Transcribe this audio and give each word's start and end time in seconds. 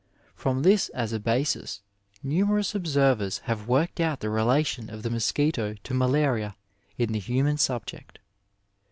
From 0.33 0.63
this 0.63 0.89
as 0.95 1.13
a 1.13 1.19
basis, 1.19 1.83
numerous 2.23 2.73
observers 2.73 3.37
have 3.43 3.67
worked 3.67 3.99
out 3.99 4.19
the 4.19 4.31
relation 4.31 4.89
of 4.89 5.03
the 5.03 5.11
mosquito 5.11 5.75
to 5.75 5.93
malaria 5.93 6.55
in 6.97 7.11
the 7.11 7.19
human 7.19 7.59
subject. 7.59 8.17